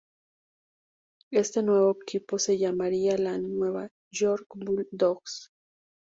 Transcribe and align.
Este 1.31 1.61
nuevo 1.61 1.95
equipo 2.01 2.39
se 2.39 2.57
llamaría 2.57 3.19
la 3.19 3.37
New 3.37 3.87
York 4.11 4.47
Bulldogs. 4.55 5.51